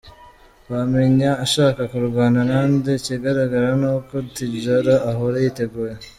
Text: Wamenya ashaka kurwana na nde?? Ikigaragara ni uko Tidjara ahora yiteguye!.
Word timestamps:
Wamenya 0.71 1.31
ashaka 1.45 1.81
kurwana 1.91 2.41
na 2.51 2.61
nde?? 2.71 2.91
Ikigaragara 2.99 3.69
ni 3.79 3.87
uko 3.95 4.13
Tidjara 4.33 4.95
ahora 5.09 5.35
yiteguye!. 5.43 5.93